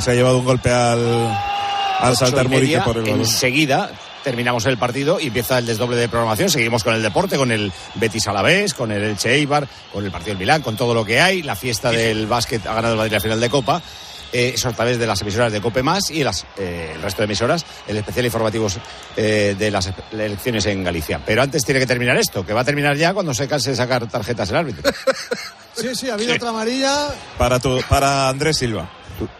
[0.00, 1.36] Se ha llevado un golpe al,
[2.00, 3.20] al saltar Muriqui por el balón.
[3.20, 3.90] Enseguida
[4.22, 6.48] terminamos el partido y empieza el desdoble de programación.
[6.48, 10.30] Seguimos con el deporte, con el Betis Alavés, con el Elche Eibar, con el partido
[10.30, 11.42] del Milán, con todo lo que hay.
[11.42, 13.82] La fiesta del básquet ha ganado el Madrid la final de Copa.
[14.32, 17.20] Eh, eso a través de las emisoras de Cope Más y las, eh, el resto
[17.20, 18.78] de emisoras, el especial informativos
[19.14, 21.20] eh, de las elecciones en Galicia.
[21.24, 23.76] Pero antes tiene que terminar esto, que va a terminar ya cuando se canse de
[23.76, 24.90] sacar tarjetas el árbitro.
[25.74, 27.08] Sí, sí, ha habido otra amarilla.
[27.38, 28.90] Para, tu, para Andrés Silva.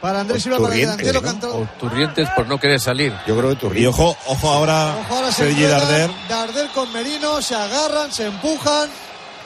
[0.01, 1.69] Para Andrés Silva, para el delantero O cantó.
[1.79, 3.13] Turrientes por no querer salir.
[3.27, 3.95] Yo creo que Y Turrientes.
[3.95, 6.11] ojo, ojo ahora, Ojo, ahora se Darder.
[6.29, 8.90] Darder con Merino, se agarran, se empujan.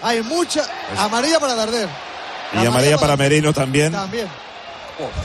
[0.03, 0.65] Hay mucha.
[0.99, 1.89] Amarilla para Darder.
[2.53, 3.93] Y amarilla para Merino también.
[3.93, 4.29] También.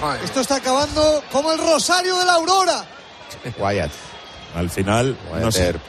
[0.01, 0.13] Oh.
[0.23, 2.83] Esto está acabando como el Rosario de la Aurora.
[3.57, 3.91] Wyatt.
[4.55, 5.69] Al final, no sé.
[5.69, 5.81] Wyatt.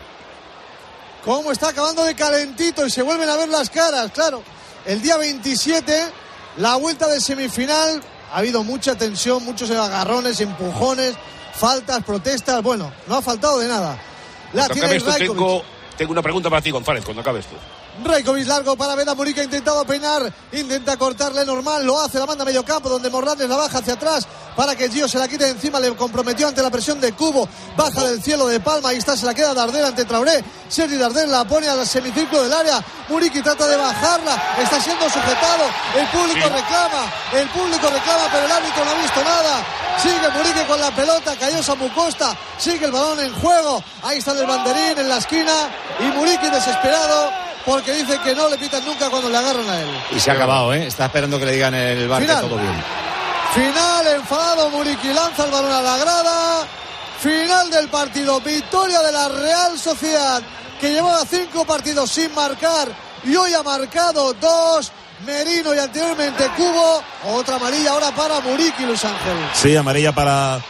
[1.25, 4.43] Cómo está acabando de calentito y se vuelven a ver las caras, claro.
[4.85, 6.05] El día 27,
[6.57, 8.02] la vuelta de semifinal,
[8.33, 11.15] ha habido mucha tensión, muchos agarrones, empujones,
[11.55, 12.63] faltas, protestas.
[12.63, 13.99] Bueno, no ha faltado de nada.
[14.52, 15.63] La tiene tengo,
[15.97, 17.57] tengo una pregunta para ti, González, cuando acabes tú.
[18.04, 22.43] Rajkovic largo para Veda Murica, ha intentado peinar, intenta cortarle normal, lo hace, la manda
[22.43, 24.26] a medio campo, donde Morlanes la baja hacia atrás
[24.57, 27.49] para que Gio se la quite de encima, le comprometió ante la presión de Cubo,
[27.76, 31.29] baja del cielo de Palma, ahí está, se la queda Darder ante Traoré, Sergi Darder
[31.29, 35.65] la pone al semicírculo del área, Muriqui trata de bajarla, está siendo sujetado,
[35.96, 39.66] el público reclama, el público reclama, pero el árbitro no ha visto nada,
[40.02, 44.32] sigue Muriqui con la pelota, cayó Samu Costa, sigue el balón en juego, ahí está
[44.32, 45.52] el banderín en la esquina,
[46.01, 49.88] y Muriqui desesperado, porque dice que no le pitan nunca cuando le agarran a él.
[50.10, 50.87] Y se ha acabado, ¿eh?
[50.87, 52.85] Está esperando que le digan en el bar que todo bien.
[53.55, 56.66] Final, enfadado Muriqui, lanza el balón a la grada.
[57.21, 60.43] Final del partido, victoria de la Real Sociedad,
[60.80, 62.88] que llevaba cinco partidos sin marcar
[63.24, 64.91] y hoy ha marcado dos.
[65.25, 67.00] Merino y anteriormente Cubo.
[67.34, 69.37] Otra amarilla ahora para Muriqui, Luis Ángel.
[69.55, 70.60] Sí, amarilla para,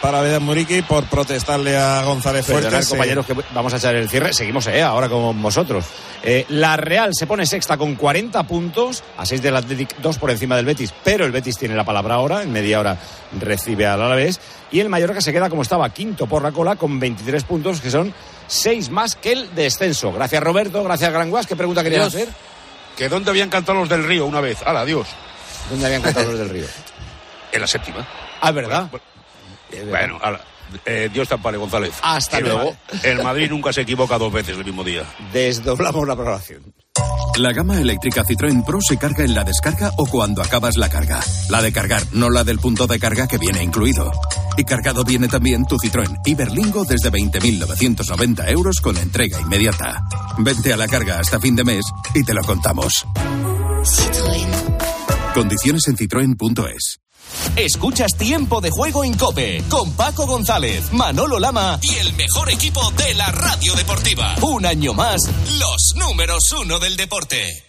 [0.00, 2.88] para Vedán Muriqui por protestarle a González Perdonad, Fuertes.
[2.88, 4.32] compañeros, que vamos a echar el cierre.
[4.32, 5.84] Seguimos, eh, ahora con vosotros.
[6.22, 10.30] Eh, la Real se pone sexta con 40 puntos, a 6 del Athletic, 2 por
[10.30, 12.98] encima del Betis, pero el Betis tiene la palabra ahora, en media hora
[13.38, 14.40] recibe al Alavés,
[14.70, 17.90] y el Mallorca se queda como estaba, quinto por la cola, con 23 puntos, que
[17.90, 18.12] son
[18.48, 20.12] 6 más que el descenso.
[20.12, 21.46] Gracias, Roberto, gracias, Granguas.
[21.46, 22.28] ¿Qué pregunta querías hacer?
[22.96, 24.58] Que dónde habían cantado los del río una vez.
[24.64, 25.06] ¡Hala, adiós!
[25.70, 26.66] ¿Dónde habían cantado los del río?
[27.52, 28.06] En la séptima.
[28.40, 28.88] Ah, ¿verdad?
[28.90, 29.04] Bueno,
[30.84, 31.92] Eh, Dios te ampare, González.
[32.02, 32.76] Hasta y luego.
[33.02, 35.04] el Madrid nunca se equivoca dos veces el mismo día.
[35.32, 36.74] Desdoblamos la programación.
[37.38, 41.20] La gama eléctrica Citroën Pro se carga en la descarga o cuando acabas la carga.
[41.50, 44.10] La de cargar, no la del punto de carga que viene incluido.
[44.56, 50.02] Y cargado viene también tu Citroën Iberlingo desde 20.990 euros con entrega inmediata.
[50.38, 51.84] Vente a la carga hasta fin de mes
[52.14, 53.06] y te lo contamos.
[55.34, 57.05] Condiciones en citroen.es.
[57.56, 62.90] Escuchas Tiempo de Juego en Cope con Paco González, Manolo Lama y el mejor equipo
[62.92, 64.34] de la radio deportiva.
[64.42, 65.20] Un año más,
[65.58, 67.64] los números uno del deporte.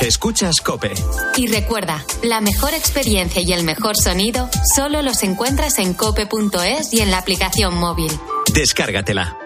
[0.00, 0.92] Escuchas Cope.
[1.36, 7.00] Y recuerda, la mejor experiencia y el mejor sonido solo los encuentras en cope.es y
[7.00, 8.12] en la aplicación móvil.
[8.52, 9.45] Descárgatela.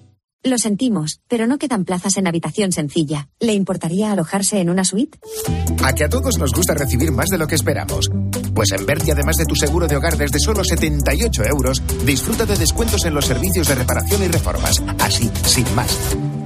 [0.43, 3.29] Lo sentimos, pero no quedan plazas en habitación sencilla.
[3.39, 5.19] ¿Le importaría alojarse en una suite?
[5.83, 8.09] A que a todos nos gusta recibir más de lo que esperamos.
[8.55, 12.57] Pues en Berti, además de tu seguro de hogar desde solo 78 euros, disfruta de
[12.57, 14.81] descuentos en los servicios de reparación y reformas.
[14.97, 15.95] Así, sin más.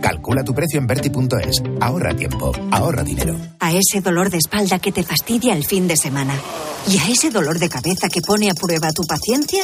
[0.01, 1.63] Calcula tu precio en Berti.es.
[1.79, 3.39] Ahorra tiempo, ahorra dinero.
[3.61, 6.37] A ese dolor de espalda que te fastidia el fin de semana.
[6.89, 9.63] Y a ese dolor de cabeza que pone a prueba tu paciencia,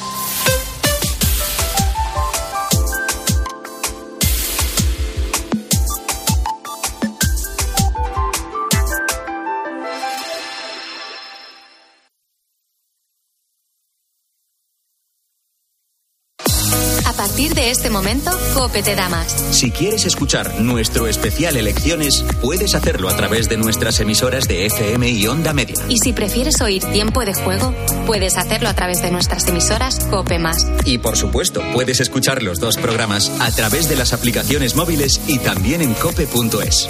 [17.71, 19.31] Este momento, Cope te da más.
[19.51, 25.09] Si quieres escuchar nuestro especial Elecciones, puedes hacerlo a través de nuestras emisoras de FM
[25.09, 25.75] y Onda Media.
[25.87, 27.73] Y si prefieres oír tiempo de juego,
[28.05, 30.67] puedes hacerlo a través de nuestras emisoras Cope Más.
[30.85, 35.39] Y por supuesto, puedes escuchar los dos programas a través de las aplicaciones móviles y
[35.39, 36.87] también en cope.es.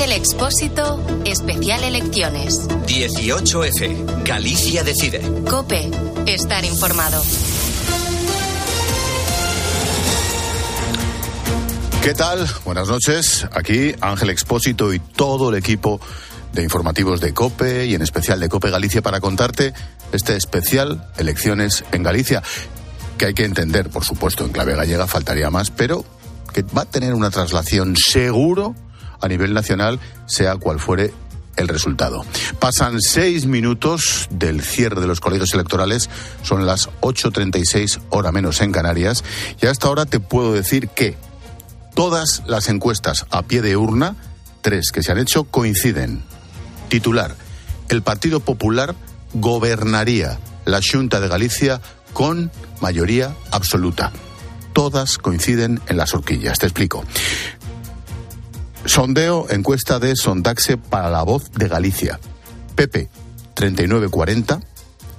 [0.00, 2.66] Ángel Expósito, especial elecciones.
[2.86, 4.24] 18F.
[4.24, 5.20] Galicia decide.
[5.44, 5.90] Cope,
[6.24, 7.22] estar informado.
[12.02, 12.48] ¿Qué tal?
[12.64, 13.46] Buenas noches.
[13.52, 16.00] Aquí Ángel Expósito y todo el equipo
[16.54, 19.74] de informativos de COPE y en especial de COPE Galicia para contarte
[20.12, 22.42] este especial Elecciones en Galicia,
[23.18, 26.06] que hay que entender, por supuesto, en clave gallega faltaría más, pero
[26.54, 28.74] que va a tener una traslación seguro
[29.20, 31.12] a nivel nacional, sea cual fuere
[31.56, 32.24] el resultado.
[32.58, 36.08] Pasan seis minutos del cierre de los colegios electorales,
[36.42, 39.24] son las 8.36 hora menos en Canarias,
[39.60, 41.16] y hasta ahora te puedo decir que
[41.94, 44.16] todas las encuestas a pie de urna,
[44.62, 46.22] tres que se han hecho, coinciden.
[46.88, 47.36] Titular,
[47.88, 48.94] el Partido Popular
[49.34, 51.80] gobernaría la Junta de Galicia
[52.12, 52.50] con
[52.80, 54.12] mayoría absoluta.
[54.72, 56.58] Todas coinciden en las horquillas.
[56.58, 57.04] Te explico.
[58.90, 62.18] Sondeo, encuesta de Sondaxe para la voz de Galicia.
[62.74, 63.08] PP,
[63.54, 64.60] 39-40.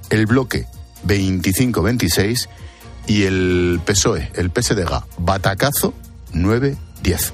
[0.09, 0.67] El bloque,
[1.07, 2.49] 25-26.
[3.07, 5.93] Y el PSOE, el PSDG, batacazo,
[6.33, 7.31] 9-10.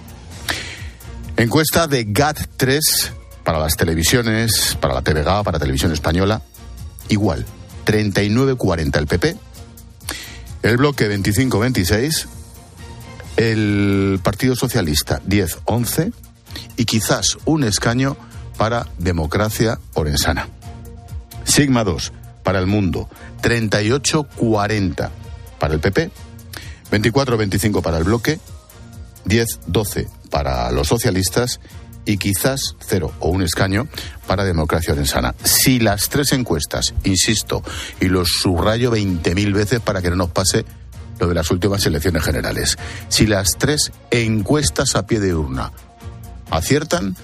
[1.38, 2.82] Encuesta de GAT3
[3.44, 6.44] para las televisiones, para la TVG, para Televisión Española.
[7.10, 7.48] Igual,
[7.88, 9.36] 39-40 el PP.
[10.62, 12.28] El bloque 25-26
[13.38, 16.12] el Partido Socialista 10-11
[16.78, 18.16] y quizás un escaño
[18.58, 20.48] para Democracia Orensana.
[21.44, 22.14] Sigma 2
[22.44, 23.10] para el Mundo,
[23.42, 25.10] 38-40
[25.60, 26.12] para el PP,
[26.92, 28.40] 24-25 para el bloque,
[29.26, 31.60] 10-12 para los socialistas
[32.06, 33.88] y quizás cero o un escaño
[34.28, 35.36] para Democracia Orensana.
[35.44, 37.64] Si las tres encuestas, insisto,
[38.00, 40.66] y los subrayo 20.000 veces para que no nos pase
[41.20, 42.78] lo de las últimas elecciones generales.
[43.10, 45.72] Si las tres encuestas a pie de urna
[46.50, 47.16] aciertan,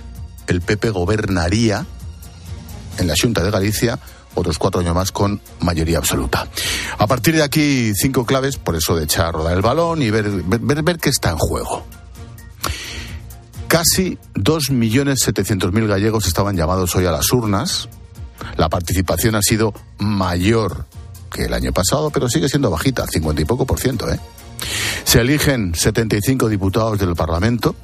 [0.48, 1.86] el PP gobernaría
[2.98, 4.00] en la Junta de Galicia
[4.36, 6.48] otros cuatro años más con mayoría absoluta.
[6.98, 10.10] A partir de aquí, cinco claves, por eso de echar a rodar el balón y
[10.10, 11.86] ver, ver, ver qué está en juego.
[13.68, 17.90] Casi 2.700.000 gallegos estaban llamados hoy a las urnas.
[18.58, 20.86] La participación ha sido mayor
[21.31, 24.10] que el año pasado, pero sigue siendo bajita, 50 y poco por ciento.
[24.12, 24.19] ¿eh?
[25.04, 27.76] Se eligen 75 diputados del Parlamento,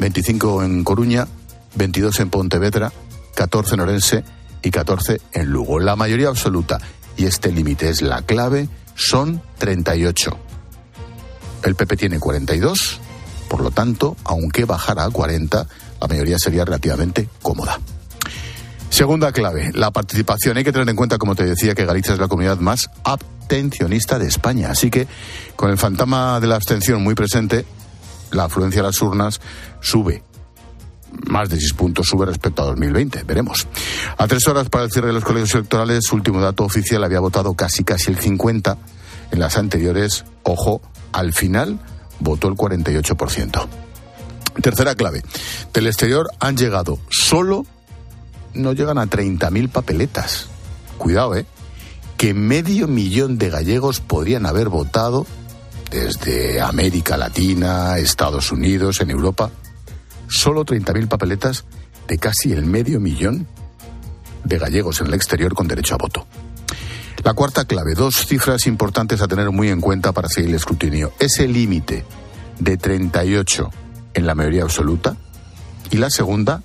[0.00, 1.28] 25 en Coruña,
[1.74, 2.90] 22 en Pontevedra,
[3.34, 4.24] 14 en Orense
[4.62, 5.78] y 14 en Lugo.
[5.78, 6.78] La mayoría absoluta,
[7.18, 10.38] y este límite es la clave, son 38.
[11.64, 12.98] El PP tiene 42,
[13.48, 15.66] por lo tanto, aunque bajara a 40,
[16.00, 17.78] la mayoría sería relativamente cómoda.
[18.88, 20.56] Segunda clave, la participación.
[20.56, 24.18] Hay que tener en cuenta, como te decía, que Galicia es la comunidad más abstencionista
[24.18, 24.70] de España.
[24.70, 25.06] Así que,
[25.56, 27.66] con el fantasma de la abstención muy presente,
[28.32, 29.40] la afluencia a las urnas
[29.80, 30.22] sube.
[31.28, 33.24] Más de seis puntos sube respecto a 2020.
[33.24, 33.66] Veremos.
[34.16, 37.54] A tres horas para el cierre de los colegios electorales, último dato oficial, había votado
[37.54, 38.78] casi casi el 50.
[39.32, 40.80] En las anteriores, ojo,
[41.12, 41.80] al final
[42.20, 43.66] votó el 48%.
[44.62, 45.22] Tercera clave.
[45.72, 47.64] Del exterior han llegado solo
[48.54, 50.46] no llegan a 30.000 papeletas.
[50.98, 51.46] Cuidado, ¿eh?
[52.16, 55.26] Que medio millón de gallegos podrían haber votado
[55.90, 59.50] desde América Latina, Estados Unidos, en Europa.
[60.28, 61.64] Solo 30.000 papeletas
[62.06, 63.46] de casi el medio millón
[64.44, 66.26] de gallegos en el exterior con derecho a voto.
[67.22, 71.12] La cuarta clave, dos cifras importantes a tener muy en cuenta para seguir el escrutinio.
[71.18, 72.04] Ese límite
[72.58, 73.70] de 38
[74.14, 75.16] en la mayoría absoluta
[75.90, 76.62] y la segunda,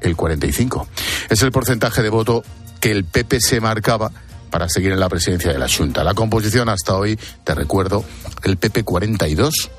[0.00, 0.86] el 45.
[1.28, 2.42] Es el porcentaje de voto
[2.80, 4.12] que el PP se marcaba
[4.52, 6.04] para seguir en la presidencia de la Junta.
[6.04, 8.04] La composición hasta hoy, te recuerdo,
[8.44, 9.70] el PP 42,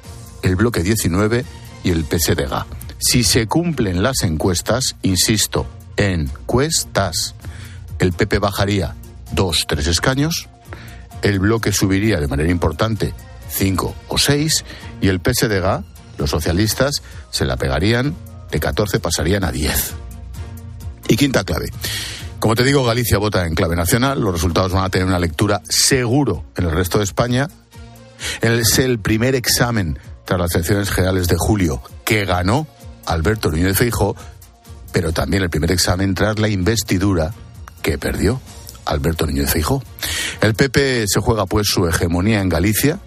[0.41, 1.45] el bloque 19
[1.83, 2.65] y el PSDG.
[2.97, 7.35] Si se cumplen las encuestas, insisto, encuestas,
[7.99, 8.95] el PP bajaría
[9.31, 10.49] dos, tres escaños,
[11.21, 13.13] el bloque subiría de manera importante
[13.49, 14.65] cinco o seis
[14.99, 15.83] y el PSDG,
[16.17, 18.15] los socialistas, se la pegarían
[18.51, 19.93] de 14 pasarían a 10.
[21.09, 21.69] Y quinta clave.
[22.43, 25.61] Como te digo, Galicia vota en clave nacional, los resultados van a tener una lectura
[25.63, 27.47] seguro en el resto de España.
[28.41, 32.67] Es el primer examen tras las elecciones generales de julio que ganó
[33.05, 34.17] Alberto Núñez Feijóo,
[34.91, 37.33] pero también el primer examen tras la investidura
[37.81, 38.41] que perdió
[38.83, 39.81] Alberto Núñez Feijóo.
[40.41, 42.99] El PP se juega pues su hegemonía en Galicia,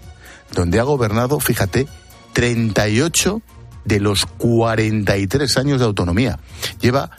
[0.51, 1.85] donde ha gobernado, fíjate,
[2.33, 3.43] 38
[3.85, 6.39] de los 43 años de autonomía.
[6.81, 7.11] Lleva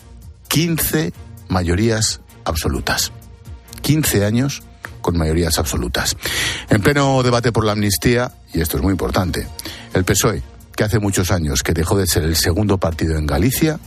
[0.49, 1.13] 15
[1.49, 3.13] mayorías absolutas.
[3.83, 4.63] 15 años
[5.01, 6.17] con mayorías absolutas.
[6.69, 9.47] En pleno debate por la amnistía, y esto es muy importante,
[9.95, 10.43] el PSOE,
[10.75, 13.79] que hace muchos años que dejó de ser el segundo partido en Galicia,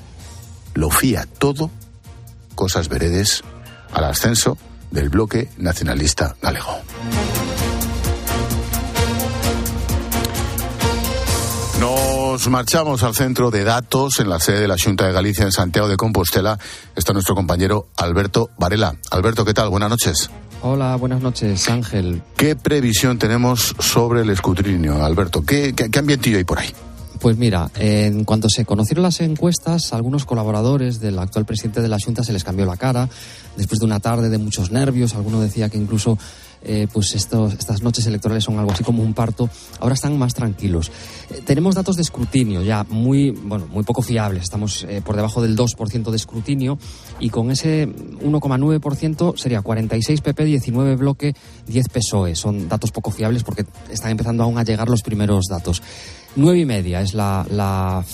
[0.73, 1.71] lo fía todo,
[2.55, 3.43] cosas veredes,
[3.93, 4.57] al ascenso
[4.91, 6.81] del bloque nacionalista galego.
[12.31, 15.51] Nos marchamos al centro de datos en la sede de la Junta de Galicia en
[15.51, 16.57] Santiago de Compostela.
[16.95, 18.95] Está nuestro compañero Alberto Varela.
[19.11, 19.67] Alberto, ¿qué tal?
[19.67, 20.29] Buenas noches.
[20.61, 22.23] Hola, buenas noches, Ángel.
[22.38, 25.43] ¿Qué previsión tenemos sobre el escrutinio, Alberto?
[25.43, 26.69] ¿Qué, qué, qué ambientillo hay por ahí?
[27.19, 31.89] Pues mira, en cuanto se conocieron las encuestas, a algunos colaboradores del actual presidente de
[31.89, 33.09] la Junta se les cambió la cara.
[33.57, 36.17] Después de una tarde de muchos nervios, alguno decía que incluso
[36.63, 39.49] eh, pues estos, estas noches electorales son algo así como un parto,
[39.79, 40.91] ahora están más tranquilos.
[41.29, 45.41] Eh, tenemos datos de escrutinio ya muy, bueno, muy poco fiables, estamos eh, por debajo
[45.41, 46.77] del 2% de escrutinio
[47.19, 51.35] y con ese 1,9% sería 46 PP, 19 bloque,
[51.67, 52.35] 10 PSOE.
[52.35, 55.81] Son datos poco fiables porque están empezando aún a llegar los primeros datos.
[56.35, 58.05] Nueve y media es la, la,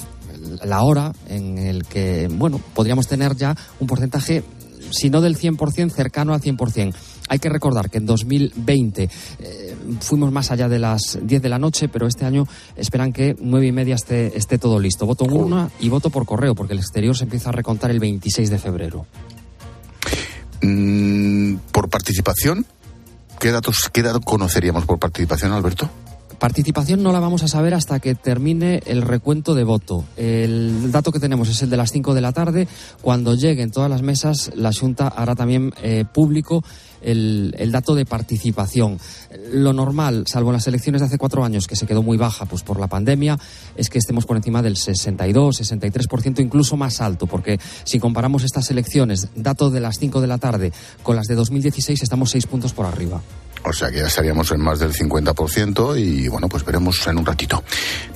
[0.64, 4.44] la hora en el que, bueno, podríamos tener ya un porcentaje
[4.92, 6.94] si no del 100%, cercano al 100%.
[7.28, 11.60] Hay que recordar que en 2020 eh, fuimos más allá de las 10 de la
[11.60, 15.06] noche, pero este año esperan que 9 y media esté, esté todo listo.
[15.06, 18.00] Voto en urna y voto por correo, porque el exterior se empieza a recontar el
[18.00, 19.06] 26 de febrero.
[20.62, 22.66] Mm, ¿Por participación?
[23.40, 25.90] ¿Qué datos, ¿Qué datos conoceríamos por participación, Alberto?
[26.40, 30.06] Participación no la vamos a saber hasta que termine el recuento de voto.
[30.18, 32.68] El dato que tenemos es el de las 5 de la tarde.
[33.02, 36.64] Cuando lleguen todas las mesas, la Junta hará también eh, público
[37.02, 39.00] el, dato de participación.
[39.52, 42.46] Lo normal, salvo en las elecciones de hace cuatro años, que se quedó muy baja
[42.46, 43.40] pues, por la pandemia,
[43.76, 48.70] es que estemos por encima del 62, 63%, incluso más alto, porque si comparamos estas
[48.70, 52.74] elecciones, dato de las 5 de la tarde, con las de 2016, estamos seis puntos
[52.74, 53.22] por arriba.
[53.64, 57.26] O sea que ya estaríamos en más del 50% y bueno, pues veremos en un
[57.26, 57.64] ratito.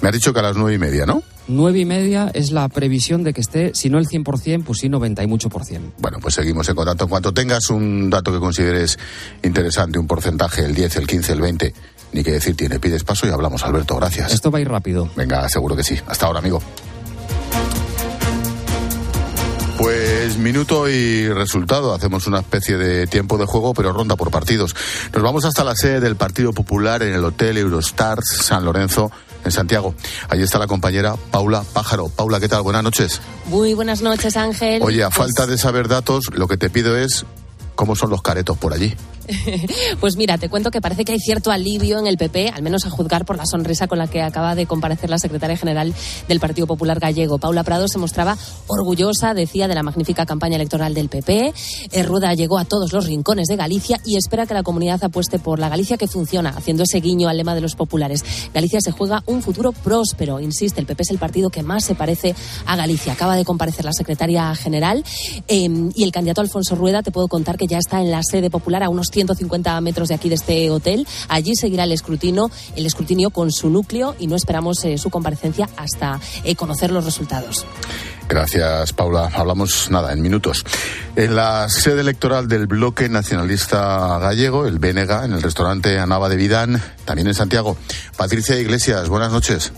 [0.01, 1.23] Me ha dicho que a las nueve y media, ¿no?
[1.47, 4.89] Nueve y media es la previsión de que esté, si no el 100%, pues sí
[4.89, 5.91] 90 y mucho por cien.
[5.97, 7.05] Bueno, pues seguimos en contacto.
[7.05, 8.97] En cuanto tengas un dato que consideres
[9.43, 11.73] interesante, un porcentaje, el 10, el 15, el 20,
[12.13, 13.95] ni que decir tiene, pides paso y hablamos, Alberto.
[13.97, 14.33] Gracias.
[14.33, 15.09] Esto va a ir rápido.
[15.15, 15.99] Venga, seguro que sí.
[16.07, 16.61] Hasta ahora, amigo.
[19.81, 21.91] Pues minuto y resultado.
[21.95, 24.75] Hacemos una especie de tiempo de juego, pero ronda por partidos.
[25.11, 29.11] Nos vamos hasta la sede del Partido Popular en el Hotel Eurostars San Lorenzo,
[29.43, 29.95] en Santiago.
[30.29, 32.09] Allí está la compañera Paula Pájaro.
[32.09, 32.61] Paula, ¿qué tal?
[32.61, 33.21] Buenas noches.
[33.45, 34.83] Muy buenas noches, Ángel.
[34.83, 35.17] Oye, a pues...
[35.17, 37.25] falta de saber datos, lo que te pido es
[37.73, 38.95] cómo son los caretos por allí.
[39.99, 42.85] Pues mira, te cuento que parece que hay cierto alivio en el PP, al menos
[42.85, 45.93] a juzgar por la sonrisa con la que acaba de comparecer la secretaria general
[46.27, 47.37] del Partido Popular Gallego.
[47.37, 51.53] Paula Prado se mostraba orgullosa, decía, de la magnífica campaña electoral del PP.
[52.03, 55.59] Ruda llegó a todos los rincones de Galicia y espera que la comunidad apueste por
[55.59, 58.23] la Galicia que funciona, haciendo ese guiño al lema de los populares.
[58.53, 61.95] Galicia se juega un futuro próspero, insiste, el PP es el partido que más se
[61.95, 62.35] parece
[62.65, 63.13] a Galicia.
[63.13, 65.03] Acaba de comparecer la secretaria general
[65.47, 68.49] eh, y el candidato Alfonso Rueda, te puedo contar que ya está en la sede
[68.49, 71.07] popular a unos 150 metros de aquí de este hotel.
[71.27, 75.69] Allí seguirá el escrutinio, el escrutinio con su núcleo y no esperamos eh, su comparecencia
[75.77, 77.65] hasta eh, conocer los resultados.
[78.31, 79.29] Gracias, Paula.
[79.33, 80.63] Hablamos nada en minutos.
[81.17, 86.37] En la sede electoral del bloque nacionalista gallego, el BNG, en el restaurante Anava de
[86.37, 87.75] Vidán, también en Santiago.
[88.15, 89.73] Patricia Iglesias, buenas noches.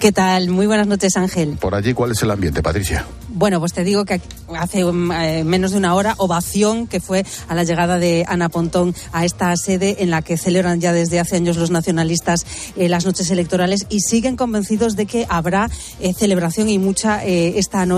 [0.00, 0.48] ¿Qué tal?
[0.48, 1.58] Muy buenas noches, Ángel.
[1.60, 3.04] Por allí, ¿cuál es el ambiente, Patricia?
[3.28, 4.22] Bueno, pues te digo que
[4.56, 8.94] hace eh, menos de una hora, ovación que fue a la llegada de Ana Pontón
[9.12, 12.46] a esta sede en la que celebran ya desde hace años los nacionalistas
[12.76, 15.68] eh, las noches electorales y siguen convencidos de que habrá
[16.00, 17.97] eh, celebración y mucha esta noche.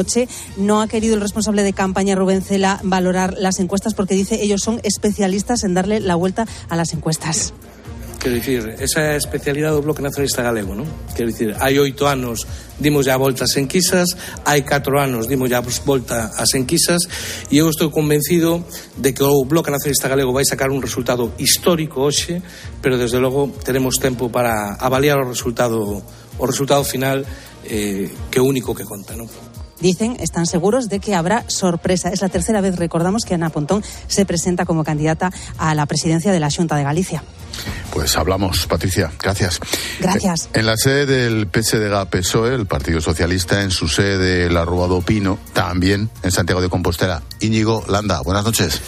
[0.57, 4.63] No ha querido el responsable de campaña, Rubén Cela, valorar las encuestas porque dice ellos
[4.63, 7.53] son especialistas en darle la vuelta a las encuestas.
[8.21, 10.85] Quero dicir, esa especialidade do Bloque Nacionalista Galego, non?
[11.17, 12.45] Quero dicir, hai oito anos
[12.77, 14.13] dimos ya volta ás enquisas,
[14.45, 17.01] hai catro anos dimos ya volta ás enquisas,
[17.49, 18.61] e eu estou convencido
[19.01, 22.45] de que o Bloque Nacionalista Galego vai sacar un resultado histórico hoxe,
[22.85, 26.05] pero desde logo teremos tempo para avaliar o resultado
[26.37, 27.25] o resultado final
[27.65, 29.33] eh, que é único que conta, non?
[29.81, 32.11] Dicen, están seguros de que habrá sorpresa.
[32.11, 36.33] Es la tercera vez, recordamos, que Ana Pontón se presenta como candidata a la presidencia
[36.33, 37.23] de la Junta de Galicia.
[37.93, 39.11] Pues hablamos, Patricia.
[39.21, 39.61] Gracias.
[40.01, 40.49] Gracias.
[40.55, 45.03] En la sede del PSDG PSOE, el Partido Socialista, en su sede de la do
[45.03, 47.23] Pino, también en Santiago de Compostela.
[47.41, 48.81] Íñigo Landa, buenas noches.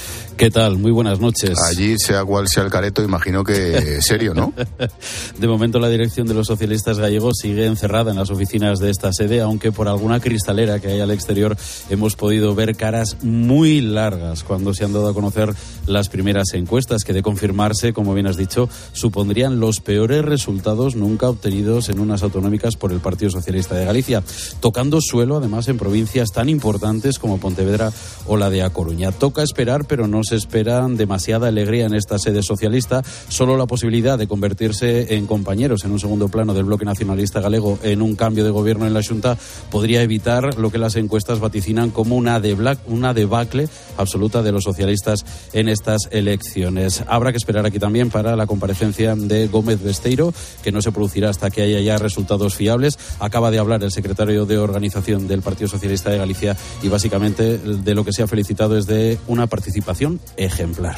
[0.42, 0.76] ¿Qué tal?
[0.76, 1.56] Muy buenas noches.
[1.70, 4.52] Allí, sea cual sea el careto, imagino que serio, ¿no?
[5.38, 9.12] de momento, la dirección de los socialistas gallegos sigue encerrada en las oficinas de esta
[9.12, 11.56] sede, aunque por alguna cristalera que hay al exterior
[11.90, 15.54] hemos podido ver caras muy largas cuando se han dado a conocer
[15.87, 21.28] las primeras encuestas, que de confirmarse, como bien has dicho, supondrían los peores resultados nunca
[21.28, 24.25] obtenidos en unas autonómicas por el Partido Socialista de Galicia,
[24.58, 27.92] tocando suelo además en provincias tan importantes como Pontevedra
[28.26, 29.12] o la de A Coruña.
[29.12, 33.02] Toca esperar, pero no se espera demasiada alegría en esta sede socialista.
[33.28, 37.78] Solo la posibilidad de convertirse en compañeros en un segundo plano del bloque nacionalista galego
[37.82, 39.36] en un cambio de gobierno en la Junta
[39.70, 42.40] podría evitar lo que las encuestas vaticinan como una,
[42.86, 47.04] una debacle absoluta de los socialistas en estas elecciones.
[47.06, 51.30] Habrá que esperar aquí también para la comparecencia de Gómez Besteiro, que no se producirá
[51.30, 52.98] hasta que haya ya resultados fiables.
[53.20, 57.94] Acaba de hablar el secretario de organización del Partido Socialista de Galicia y básicamente de
[57.94, 60.96] lo que se ha felicitado es de una participación ejemplar.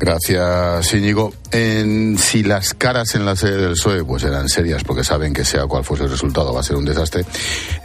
[0.00, 1.34] Gracias, Íñigo.
[1.50, 5.44] En, si las caras en la sede del PSOE pues eran serias, porque saben que
[5.44, 7.26] sea cual fuese el resultado va a ser un desastre,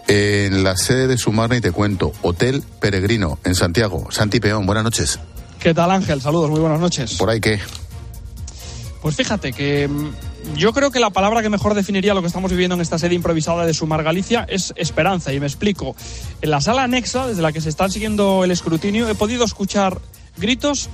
[0.07, 4.07] en la sede de Sumarna, y te cuento, Hotel Peregrino, en Santiago.
[4.11, 5.19] Santi Peón, buenas noches.
[5.59, 6.21] ¿Qué tal, Ángel?
[6.21, 7.15] Saludos, muy buenas noches.
[7.15, 7.59] ¿Por ahí qué?
[9.01, 12.49] Pues fíjate que mm, yo creo que la palabra que mejor definiría lo que estamos
[12.49, 15.97] viviendo en esta sede improvisada de Sumar Galicia es esperanza, y me explico.
[16.41, 19.99] En la sala anexa, desde la que se está siguiendo el escrutinio, he podido escuchar
[20.37, 20.89] gritos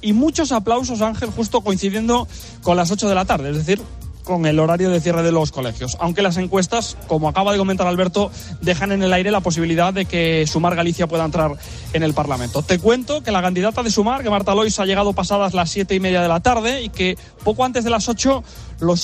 [0.00, 2.26] y muchos aplausos, Ángel, justo coincidiendo
[2.62, 3.80] con las 8 de la tarde, es decir,
[4.24, 5.96] con el horario de cierre de los colegios.
[6.00, 8.30] Aunque las encuestas, como acaba de comentar Alberto,
[8.60, 11.56] dejan en el aire la posibilidad de que Sumar Galicia pueda entrar
[11.92, 12.62] en el Parlamento.
[12.62, 15.94] Te cuento que la candidata de Sumar, que Marta Lois, ha llegado pasadas las siete
[15.94, 18.44] y media de la tarde y que poco antes de las 8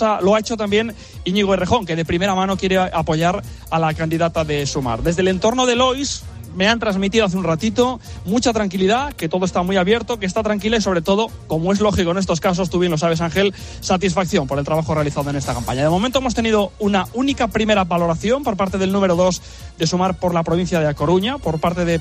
[0.03, 3.95] ha, lo ha hecho también Íñigo Errejón, que de primera mano quiere apoyar a la
[3.95, 5.03] candidata de Sumar.
[5.03, 6.23] Desde el entorno de Lois,
[6.57, 10.43] me han transmitido hace un ratito mucha tranquilidad, que todo está muy abierto, que está
[10.43, 13.55] tranquila y sobre todo, como es lógico en estos casos, tú bien lo sabes Ángel,
[13.81, 15.83] satisfacción por el trabajo realizado en esta campaña.
[15.83, 19.43] De momento hemos tenido una única primera valoración por parte del número 2
[19.79, 22.01] de Sumar por la provincia de A Coruña, por parte de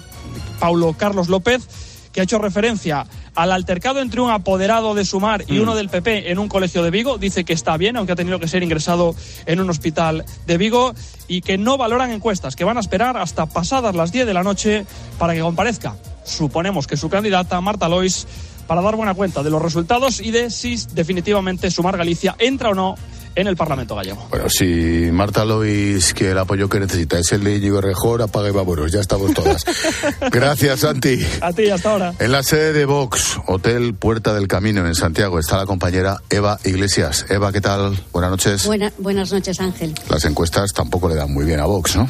[0.59, 1.67] Paulo Carlos López
[2.11, 5.61] que ha hecho referencia al altercado entre un apoderado de Sumar y mm.
[5.61, 7.17] uno del PP en un colegio de Vigo.
[7.17, 9.15] Dice que está bien, aunque ha tenido que ser ingresado
[9.45, 10.93] en un hospital de Vigo
[11.27, 14.43] y que no valoran encuestas, que van a esperar hasta pasadas las 10 de la
[14.43, 14.85] noche
[15.17, 15.95] para que comparezca.
[16.23, 18.27] Suponemos que su candidata, Marta Lois,
[18.67, 22.73] para dar buena cuenta de los resultados y de si definitivamente Sumar Galicia entra o
[22.75, 22.95] no
[23.37, 24.27] en el Parlamento gallego.
[24.31, 28.49] Bueno, si Marta Lois, que el apoyo que necesita es el de Íñigo Rejor, apaga
[28.49, 29.63] y vámonos, ya estamos todas.
[30.31, 31.19] Gracias, Santi.
[31.41, 32.13] A ti, hasta ahora.
[32.17, 36.57] En la sede de Vox, Hotel Puerta del Camino en Santiago, está la compañera Eva
[36.65, 37.27] Iglesias.
[37.29, 37.95] Eva, ¿qué tal?
[38.11, 38.67] Buenas noches.
[38.97, 39.93] buenas noches, Ángel.
[40.09, 42.09] Las encuestas tampoco le dan muy bien a Vox, ¿no?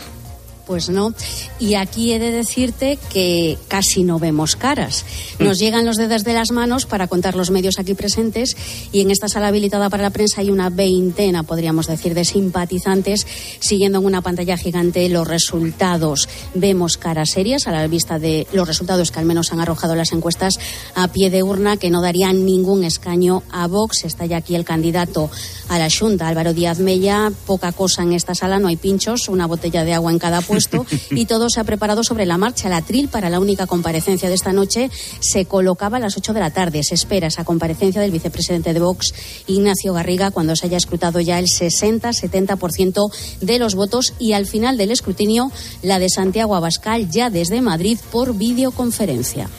[0.67, 1.13] Pues no.
[1.59, 5.05] Y aquí he de decirte que casi no vemos caras.
[5.39, 5.59] Nos mm.
[5.59, 8.55] llegan los dedos de las manos para contar los medios aquí presentes
[8.91, 13.25] y en esta sala habilitada para la prensa hay una veintena, podríamos decir, de simpatizantes
[13.59, 16.27] siguiendo en una pantalla gigante los resultados.
[16.53, 20.11] Vemos caras serias a la vista de los resultados que al menos han arrojado las
[20.11, 20.59] encuestas
[20.95, 24.03] a pie de urna que no darían ningún escaño a Vox.
[24.03, 25.29] Está ya aquí el candidato
[25.69, 27.31] a la Junta, Álvaro Díaz Mella.
[27.45, 30.41] Poca cosa en esta sala, no hay pinchos, una botella de agua en cada
[31.11, 32.69] y todo se ha preparado sobre la marcha.
[32.69, 34.89] La tril para la única comparecencia de esta noche
[35.19, 36.83] se colocaba a las 8 de la tarde.
[36.83, 39.13] Se espera esa comparecencia del vicepresidente de Vox,
[39.47, 44.77] Ignacio Garriga, cuando se haya escrutado ya el 60-70% de los votos y al final
[44.77, 49.49] del escrutinio la de Santiago Abascal ya desde Madrid por videoconferencia.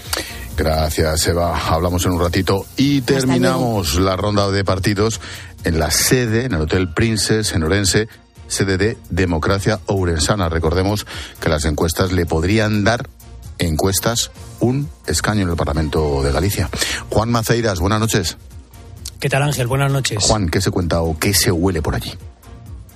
[0.56, 1.56] Gracias, Eva.
[1.56, 5.20] Hablamos en un ratito y terminamos la ronda de partidos
[5.62, 8.08] en la sede, en el Hotel Princess, en Orense,
[8.48, 10.48] sede de Democracia Ourensana.
[10.48, 11.06] Recordemos
[11.40, 13.08] que las encuestas le podrían dar
[13.58, 14.30] encuestas
[14.60, 16.68] un escaño en el Parlamento de Galicia.
[17.10, 18.36] Juan Maceiras, buenas noches.
[19.20, 19.66] ¿Qué tal Ángel?
[19.66, 20.18] Buenas noches.
[20.22, 22.12] Juan, ¿qué se cuenta o qué se huele por allí?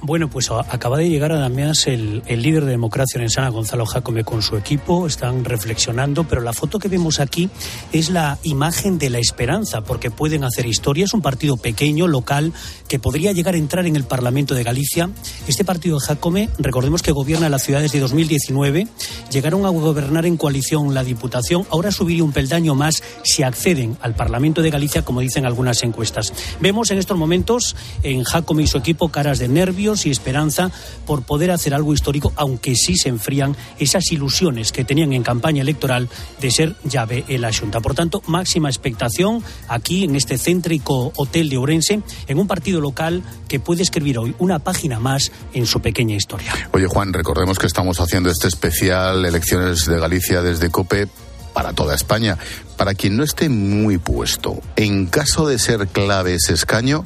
[0.05, 4.43] Bueno, pues acaba de llegar además el, el líder de Democracia Orensana, Gonzalo Jacome, con
[4.43, 5.07] su equipo.
[5.07, 7.49] Están reflexionando, pero la foto que vemos aquí
[7.93, 11.05] es la imagen de la esperanza, porque pueden hacer historia.
[11.05, 12.53] Es un partido pequeño, local,
[12.88, 15.09] que podría llegar a entrar en el Parlamento de Galicia.
[15.47, 18.88] Este partido de Jacome, recordemos que gobierna las ciudades de 2019,
[19.31, 21.65] llegaron a gobernar en coalición la Diputación.
[21.71, 26.33] Ahora subiría un peldaño más si acceden al Parlamento de Galicia, como dicen algunas encuestas.
[26.61, 30.70] Vemos en estos momentos en Jacome y su equipo caras de nervios y esperanza
[31.07, 35.62] por poder hacer algo histórico, aunque sí se enfrían esas ilusiones que tenían en campaña
[35.62, 36.09] electoral
[36.40, 37.81] de ser llave en la Junta.
[37.81, 43.22] Por tanto, máxima expectación aquí en este céntrico hotel de Orense, en un partido local
[43.48, 46.52] que puede escribir hoy una página más en su pequeña historia.
[46.72, 51.09] Oye, Juan, recordemos que estamos haciendo este especial Elecciones de Galicia desde COPE
[51.52, 52.38] para toda España.
[52.76, 57.05] Para quien no esté muy puesto, en caso de ser clave ese escaño,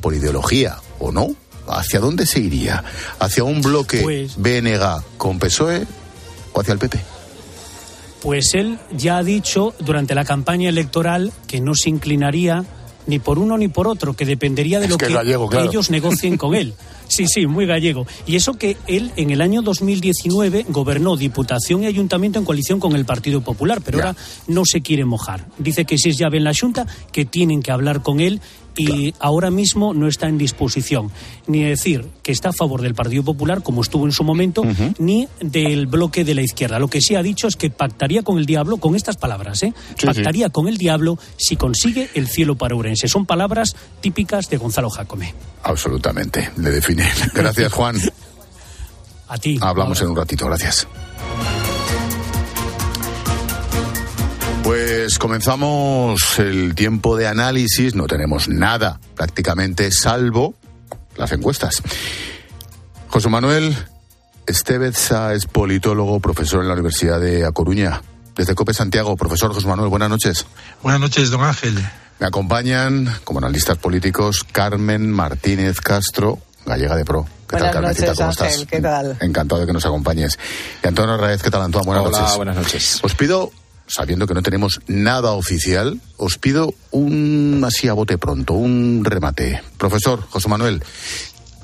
[0.00, 1.28] por ideología o no,
[1.78, 2.82] ¿hacia dónde se iría?
[3.18, 5.86] ¿Hacia un bloque Pues- BNG con PSOE
[6.52, 7.00] o hacia el PP?
[8.22, 12.64] Pues él ya ha dicho durante la campaña electoral que no se inclinaría
[13.06, 15.62] ni por uno ni por otro, que dependería de Es lo que claro.
[15.62, 16.74] ellos negocien con él.
[17.10, 18.06] Sí, sí, muy gallego.
[18.24, 22.94] Y eso que él en el año 2019 gobernó Diputación y Ayuntamiento en coalición con
[22.94, 24.14] el Partido Popular, pero ahora
[24.46, 25.44] no se quiere mojar.
[25.58, 28.40] Dice que si es llave en la Junta, que tienen que hablar con él
[28.80, 31.10] y ahora mismo no está en disposición
[31.46, 34.62] ni decir que está a favor del Partido Popular, como estuvo en su momento,
[34.98, 36.78] ni del bloque de la izquierda.
[36.78, 39.74] Lo que sí ha dicho es que pactaría con el diablo, con estas palabras, ¿eh?
[39.98, 43.08] Sí, pactaría con el diablo si consigue el cielo para Urense.
[43.08, 45.34] Son palabras típicas de Gonzalo Jacome.
[45.62, 47.08] Absolutamente, le define.
[47.34, 47.96] Gracias, Juan.
[49.28, 49.58] A ti.
[49.60, 50.88] Hablamos en un ratito, gracias.
[54.62, 60.54] Pues comenzamos el tiempo de análisis, no tenemos nada prácticamente salvo
[61.16, 61.82] las encuestas.
[63.08, 63.74] José Manuel
[64.46, 68.02] Esteveza es politólogo, profesor en la Universidad de A Coruña.
[68.36, 70.46] Desde COPE Santiago, profesor José Manuel, buenas noches.
[70.82, 71.74] Buenas noches, don Ángel.
[72.18, 77.26] Me acompañan como analistas políticos Carmen Martínez Castro, gallega de Pro.
[77.48, 78.46] ¿Qué Buenas tal, noches, ¿Cómo Ángel.
[78.46, 78.66] estás?
[78.66, 79.16] ¿Qué tal?
[79.20, 80.38] Encantado de que nos acompañes.
[80.84, 81.86] Y Antonio Raez, ¿qué tal, Antonio?
[81.86, 82.36] Buenas Hola, noches.
[82.36, 83.00] buenas noches.
[83.02, 83.50] Os pido,
[83.90, 89.60] sabiendo que no tenemos nada oficial, os pido un así a bote pronto, un remate.
[89.76, 90.82] Profesor José Manuel,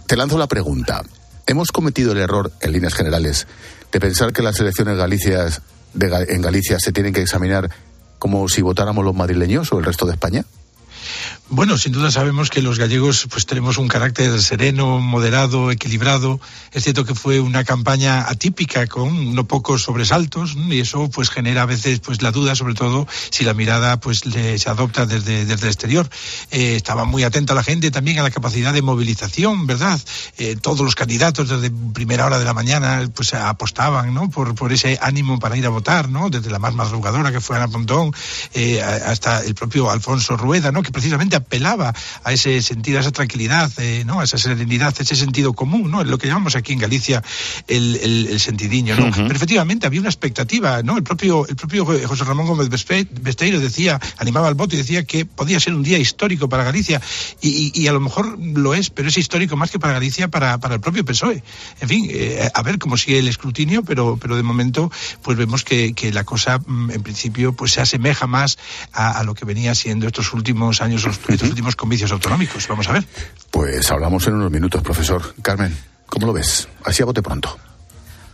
[0.06, 1.02] te lanzo la pregunta.
[1.46, 3.46] ¿Hemos cometido el error, en líneas generales,
[3.92, 5.62] de pensar que las elecciones galicias
[5.94, 7.70] de en Galicia se tienen que examinar
[8.18, 10.44] como si votáramos los madrileños o el resto de España?
[11.48, 16.40] Bueno, sin duda sabemos que los gallegos pues tenemos un carácter sereno, moderado, equilibrado.
[16.72, 21.62] Es cierto que fue una campaña atípica con no pocos sobresaltos y eso pues genera
[21.62, 25.44] a veces pues la duda, sobre todo si la mirada pues le- se adopta desde,
[25.44, 26.10] desde el exterior.
[26.50, 30.00] Eh, estaba muy atenta la gente también a la capacidad de movilización, ¿verdad?
[30.38, 34.28] Eh, todos los candidatos desde primera hora de la mañana pues apostaban, ¿no?
[34.30, 36.28] Por, por ese ánimo para ir a votar, ¿no?
[36.28, 38.10] Desde la más madrugadora que fue Ana Pontón
[38.52, 40.82] eh, hasta el propio Alfonso Rueda, ¿no?
[40.82, 41.92] Que precisamente apelaba
[42.24, 44.20] a ese sentido, a esa tranquilidad, eh, ¿no?
[44.20, 46.02] A esa serenidad, a ese sentido común, ¿no?
[46.04, 47.22] Lo que llamamos aquí en Galicia
[47.68, 49.10] el, el, el sentidiño, ¿no?
[49.14, 50.96] Pero efectivamente había una expectativa, ¿no?
[50.96, 55.26] El propio, el propio José Ramón Gómez Besteiro decía, animaba al voto y decía que
[55.26, 57.02] podía ser un día histórico para Galicia
[57.42, 60.28] y, y- y a lo mejor lo es, pero es histórico más que para Galicia,
[60.28, 61.42] para, para el propio PSOE.
[61.82, 64.90] En fin, eh, a ver cómo sigue el escrutinio, pero, pero de momento
[65.22, 68.56] pues vemos que, que la cosa mm, en principio pues se asemeja más
[68.94, 72.66] a, a lo que venía siendo estos últimos años, los- estos últimos comicios autonómicos.
[72.68, 73.04] Vamos a ver.
[73.50, 75.34] Pues hablamos en unos minutos, profesor.
[75.42, 76.68] Carmen, ¿cómo lo ves?
[76.84, 77.56] Así a bote pronto.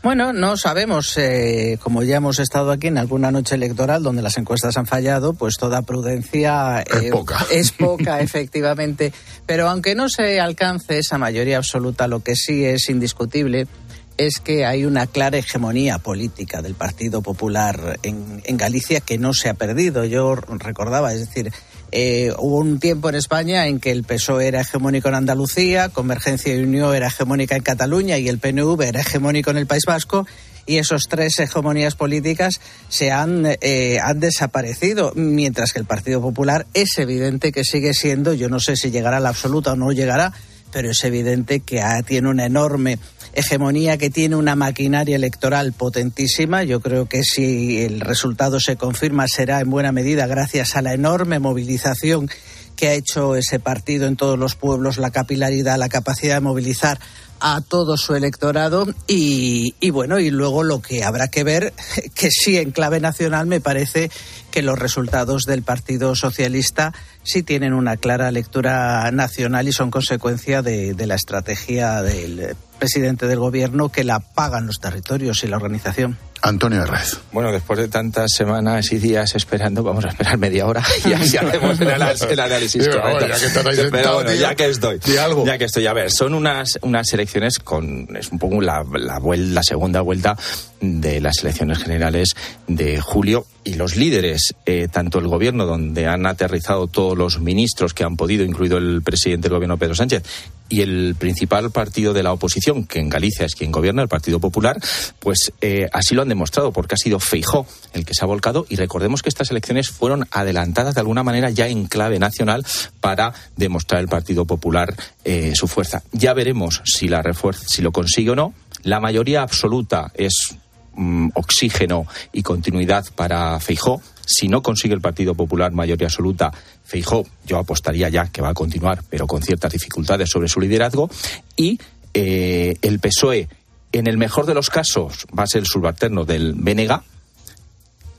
[0.02, 4.36] Bueno, no sabemos, eh, como ya hemos estado aquí en alguna noche electoral donde las
[4.36, 7.46] encuestas han fallado, pues toda prudencia Es poca.
[7.52, 9.12] es poca, efectivamente.
[9.46, 13.68] Pero aunque no se alcance esa mayoría absoluta, lo que sí es indiscutible
[14.16, 19.32] es que hay una clara hegemonía política del Partido Popular en, en Galicia que no
[19.32, 20.04] se ha perdido.
[20.04, 21.52] Yo recordaba, es decir,
[21.92, 26.54] eh, hubo un tiempo en España en que el PSOE era hegemónico en Andalucía, Convergencia
[26.54, 30.26] y Unión era hegemónica en Cataluña y el PNV era hegemónico en el País Vasco
[30.64, 36.66] y esos tres hegemonías políticas se han, eh, han desaparecido, mientras que el Partido Popular
[36.72, 39.92] es evidente que sigue siendo, yo no sé si llegará a la absoluta o no
[39.92, 40.32] llegará,
[40.72, 42.98] pero es evidente que tiene una enorme
[43.34, 46.62] hegemonía, que tiene una maquinaria electoral potentísima.
[46.62, 50.94] Yo creo que si el resultado se confirma será en buena medida gracias a la
[50.94, 52.28] enorme movilización
[52.76, 56.98] que ha hecho ese partido en todos los pueblos, la capilaridad, la capacidad de movilizar
[57.38, 61.72] a todo su electorado y, bueno, y luego lo que habrá que ver,
[62.14, 64.10] que sí en clave nacional me parece
[64.50, 66.92] que los resultados del Partido Socialista
[67.22, 73.38] sí tienen una clara lectura nacional y son consecuencia de la estrategia del presidente del
[73.38, 76.18] gobierno que la pagan los territorios y la organización.
[76.44, 77.18] Antonio Herrez.
[77.30, 81.36] Bueno, después de tantas semanas y días esperando, vamos a esperar media hora y así
[81.36, 82.88] hacemos el, análisis.
[82.88, 85.46] Bueno, ya que Pero sentado, bueno, ya que estoy, algo.
[85.46, 89.20] ya que estoy, a ver, son unas unas elecciones con es un poco la la,
[89.20, 90.36] vuel- la segunda vuelta
[90.80, 92.30] de las elecciones generales
[92.66, 97.94] de julio y los líderes, eh, tanto el gobierno donde han aterrizado todos los ministros
[97.94, 100.24] que han podido, incluido el presidente del gobierno Pedro Sánchez,
[100.72, 104.40] y el principal partido de la oposición, que en Galicia es quien gobierna, el Partido
[104.40, 104.80] Popular,
[105.18, 108.64] pues eh, así lo han demostrado, porque ha sido Feijó el que se ha volcado.
[108.70, 112.64] Y recordemos que estas elecciones fueron adelantadas de alguna manera ya en clave nacional
[113.02, 114.94] para demostrar el Partido Popular
[115.26, 116.02] eh, su fuerza.
[116.10, 118.54] Ya veremos si, la refuerza, si lo consigue o no.
[118.82, 120.56] La mayoría absoluta es
[120.94, 124.02] mm, oxígeno y continuidad para Feijó.
[124.24, 126.52] Si no consigue el Partido Popular mayoría absoluta,
[126.84, 131.10] Feijó, yo apostaría ya que va a continuar, pero con ciertas dificultades sobre su liderazgo.
[131.56, 131.78] Y
[132.14, 133.48] eh, el PSOE,
[133.92, 137.00] en el mejor de los casos, va a ser el subalterno del BNG,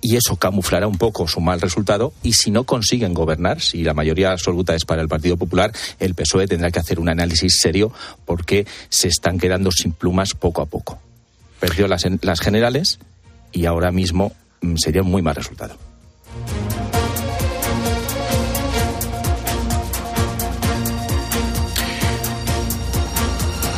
[0.03, 3.93] y eso camuflará un poco su mal resultado y si no consiguen gobernar, si la
[3.93, 7.91] mayoría absoluta es para el Partido Popular, el PSOE tendrá que hacer un análisis serio
[8.25, 10.99] porque se están quedando sin plumas poco a poco.
[11.63, 12.99] Perdió las, generales
[13.53, 15.77] y ahora mismo mm, sería un muy mal resultado.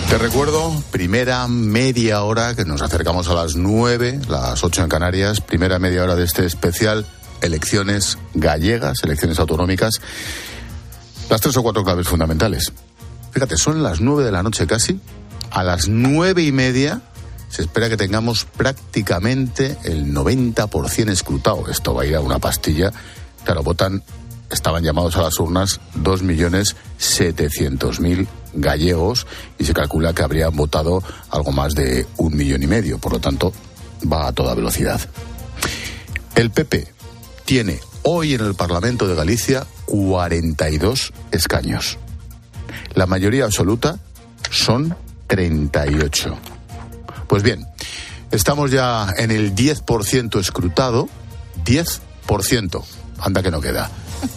[0.10, 5.39] Te recuerdo, primera media hora, que nos acercamos a las nueve, las ocho en Canarias,
[5.39, 7.06] primera media hora de este especial,
[7.43, 10.02] elecciones gallegas, elecciones autonómicas,
[11.30, 12.74] las tres o cuatro claves fundamentales.
[13.30, 15.00] Fíjate, son las nueve de la noche casi,
[15.52, 17.04] a las nueve y media
[17.55, 21.69] se espera que tengamos prácticamente el 90% escrutado.
[21.69, 22.91] Esto va a ir a una pastilla.
[23.45, 24.03] Claro, votan,
[24.51, 29.25] estaban llamados a las urnas 2.700.000 gallegos
[29.57, 32.97] y se calcula que habrían votado algo más de un millón y medio.
[32.97, 33.53] Por lo tanto,
[34.03, 34.99] va a toda velocidad.
[36.35, 36.91] El PP
[37.45, 41.99] tiene hoy en el Parlamento de Galicia 42 escaños.
[42.95, 43.97] La mayoría absoluta
[44.51, 46.54] son 38.
[47.27, 47.67] Pues bien,
[48.31, 51.09] estamos ya en el 10% escrutado.
[51.63, 52.83] 10%.
[53.19, 53.89] Anda que no queda.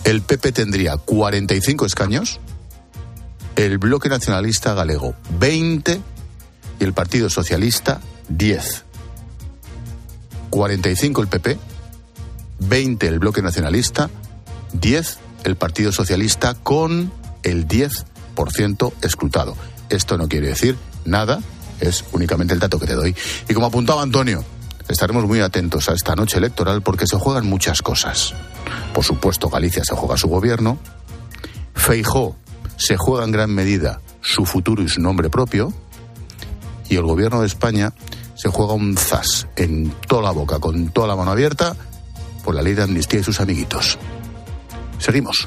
[0.04, 2.40] El PP tendría 45 escaños,
[3.56, 6.00] el Bloque Nacionalista Galego 20
[6.80, 8.84] y el Partido Socialista 10.
[10.50, 11.58] 45 el PP,
[12.60, 14.10] 20 el Bloque Nacionalista,
[14.72, 19.56] 10 el Partido Socialista con el 10% escrutado.
[19.88, 21.40] Esto no quiere decir nada,
[21.80, 23.14] es únicamente el dato que te doy.
[23.48, 24.44] Y como apuntaba Antonio,
[24.88, 28.34] estaremos muy atentos a esta noche electoral porque se juegan muchas cosas.
[28.92, 30.78] Por supuesto, Galicia se juega su gobierno,
[31.74, 32.36] Feijó
[32.76, 35.72] se juega en gran medida su futuro y su nombre propio,
[36.88, 37.92] y el gobierno de España
[38.34, 41.76] se juega un zas en toda la boca, con toda la mano abierta,
[42.44, 43.98] por la ley de amnistía y sus amiguitos.
[44.98, 45.46] Seguimos.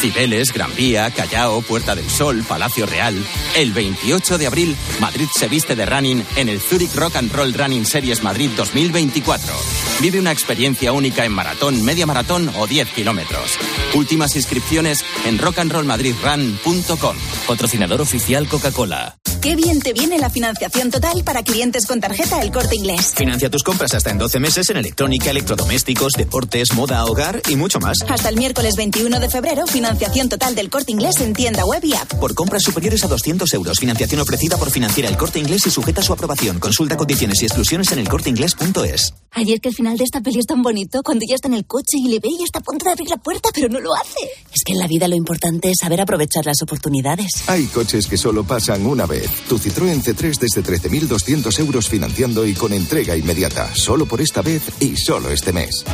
[0.00, 3.14] Cibeles, Gran Vía, Callao, Puerta del Sol, Palacio Real.
[3.56, 7.52] El 28 de abril, Madrid se viste de running en el Zurich Rock and Roll
[7.52, 9.52] Running Series Madrid 2024.
[10.00, 13.58] Vive una experiencia única en maratón, media maratón o 10 kilómetros.
[13.94, 17.16] Últimas inscripciones en rockandrollmadridrun.com.
[17.46, 19.17] Patrocinador oficial Coca-Cola.
[19.40, 23.12] Qué bien te viene la financiación total para clientes con tarjeta El Corte Inglés.
[23.14, 27.78] Financia tus compras hasta en 12 meses en electrónica, electrodomésticos, deportes, moda, hogar y mucho
[27.78, 27.98] más.
[28.08, 31.94] Hasta el miércoles 21 de febrero, financiación total del Corte Inglés en tienda web y
[31.94, 32.14] app.
[32.14, 36.00] Por compras superiores a 200 euros, financiación ofrecida por Financiera El Corte Inglés y sujeta
[36.00, 36.58] a su aprobación.
[36.58, 39.14] Consulta condiciones y exclusiones en elcorteinglés.es.
[39.32, 41.64] Ayer que el final de esta peli es tan bonito, cuando ya está en el
[41.64, 43.94] coche y le ve y está a punto de abrir la puerta, pero no lo
[43.94, 44.18] hace.
[44.52, 47.30] Es que en la vida lo importante es saber aprovechar las oportunidades.
[47.46, 49.27] Hay coches que solo pasan una vez.
[49.48, 53.74] Tu Citroën C3 desde 13.200 euros financiando y con entrega inmediata.
[53.74, 55.84] Solo por esta vez y solo este mes.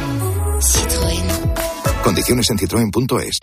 [0.61, 2.03] Citroën.
[2.03, 3.39] Condiciones en citroen.es.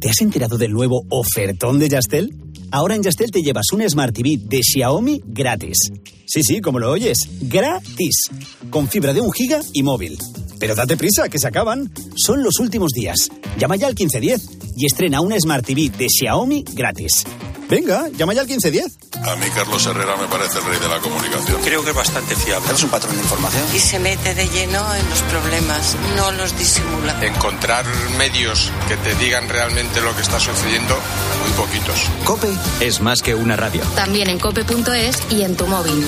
[0.00, 2.30] ¿Te has enterado del nuevo ofertón de Yastel?
[2.70, 5.78] Ahora en Yastel te llevas un Smart TV de Xiaomi gratis.
[6.26, 8.28] Sí, sí, como lo oyes, gratis.
[8.70, 10.18] Con fibra de un giga y móvil.
[10.58, 11.90] Pero date prisa, que se acaban.
[12.16, 13.30] Son los últimos días.
[13.58, 17.24] Llama ya al 1510 y estrena una Smart TV de Xiaomi gratis.
[17.68, 18.98] Venga, llama ya al 1510.
[19.26, 21.60] A mí Carlos Herrera me parece el rey de la comunicación.
[21.62, 22.72] Creo que es bastante fiable.
[22.72, 23.64] Es un patrón de información.
[23.74, 27.24] Y se mete de lleno en los problemas, no los disimula.
[27.24, 27.84] Encontrar
[28.18, 30.96] medios que te digan realmente lo que está sucediendo,
[31.42, 32.08] muy poquitos.
[32.24, 33.82] Cope es más que una radio.
[33.96, 36.06] También en cope.es y en tu móvil.